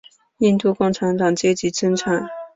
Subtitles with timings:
[0.39, 2.27] 印度共产党阶级斗争。